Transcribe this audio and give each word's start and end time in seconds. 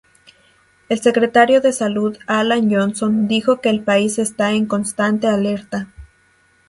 El 0.89 0.99
Secretario 0.99 1.61
de 1.61 1.71
Salud, 1.71 2.17
Alan 2.25 2.71
Johnson 2.71 3.27
dijo 3.27 3.61
que 3.61 3.69
el 3.69 3.83
país 3.83 4.17
está 4.17 4.51
en 4.53 4.65
"constante 4.65 5.27
alerta". 5.27 5.89